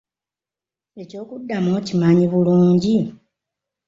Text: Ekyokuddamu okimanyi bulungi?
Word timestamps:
Ekyokuddamu 1.01 1.69
okimanyi 1.79 2.25
bulungi? 2.31 2.97